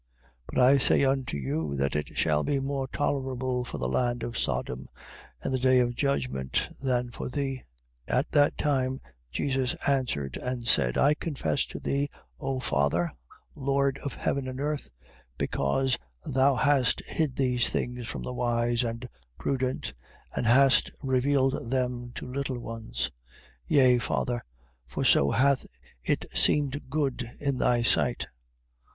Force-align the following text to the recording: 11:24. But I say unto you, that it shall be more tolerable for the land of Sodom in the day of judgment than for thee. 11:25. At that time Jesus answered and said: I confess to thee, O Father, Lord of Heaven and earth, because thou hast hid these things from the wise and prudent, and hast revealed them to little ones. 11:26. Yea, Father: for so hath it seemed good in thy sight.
11:24. 0.01 0.07
But 0.47 0.57
I 0.59 0.77
say 0.79 1.03
unto 1.05 1.37
you, 1.37 1.75
that 1.75 1.95
it 1.95 2.17
shall 2.17 2.43
be 2.43 2.59
more 2.59 2.87
tolerable 2.87 3.63
for 3.63 3.77
the 3.77 3.87
land 3.87 4.23
of 4.23 4.35
Sodom 4.35 4.87
in 5.45 5.51
the 5.51 5.59
day 5.59 5.77
of 5.77 5.93
judgment 5.93 6.69
than 6.83 7.11
for 7.11 7.29
thee. 7.29 7.65
11:25. 8.07 8.17
At 8.17 8.31
that 8.31 8.57
time 8.57 8.99
Jesus 9.31 9.75
answered 9.85 10.37
and 10.37 10.65
said: 10.67 10.97
I 10.97 11.13
confess 11.13 11.67
to 11.67 11.79
thee, 11.79 12.09
O 12.39 12.59
Father, 12.59 13.13
Lord 13.53 13.99
of 13.99 14.15
Heaven 14.15 14.47
and 14.47 14.59
earth, 14.59 14.89
because 15.37 15.99
thou 16.25 16.55
hast 16.55 17.03
hid 17.05 17.35
these 17.35 17.69
things 17.69 18.07
from 18.07 18.23
the 18.23 18.33
wise 18.33 18.83
and 18.83 19.07
prudent, 19.37 19.93
and 20.35 20.47
hast 20.47 20.89
revealed 21.03 21.69
them 21.69 22.11
to 22.15 22.25
little 22.25 22.59
ones. 22.59 23.11
11:26. 23.11 23.11
Yea, 23.67 23.99
Father: 23.99 24.41
for 24.87 25.05
so 25.05 25.29
hath 25.29 25.67
it 26.03 26.25
seemed 26.33 26.89
good 26.89 27.29
in 27.39 27.59
thy 27.59 27.83
sight. 27.83 28.25